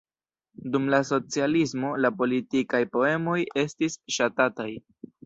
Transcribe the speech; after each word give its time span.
Dum 0.75 0.85
la 0.93 0.99
socialismo 1.09 1.91
la 2.05 2.11
politikaj 2.21 2.79
poemoj 2.97 3.37
estis 3.65 3.99
ŝatataj. 4.17 4.69